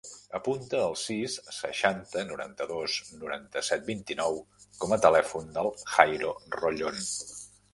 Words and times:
Apunta 0.37 0.77
el 0.85 0.95
sis, 1.01 1.35
seixanta, 1.57 2.23
noranta-dos, 2.31 2.95
noranta-set, 3.25 3.85
vint-i-nou 3.91 4.41
com 4.81 4.97
a 4.97 4.99
telèfon 5.05 5.55
del 5.59 5.71
Jairo 5.93 6.33
Rollon. 6.59 6.99